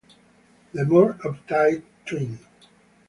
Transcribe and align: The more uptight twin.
The 0.73 0.83
more 0.83 1.13
uptight 1.23 1.83
twin. 2.07 2.39